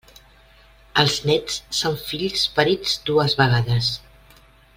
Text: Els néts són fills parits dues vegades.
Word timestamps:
Els 1.03 1.17
néts 1.31 1.57
són 1.81 1.99
fills 2.07 2.47
parits 2.57 2.97
dues 3.11 3.37
vegades. 3.43 3.93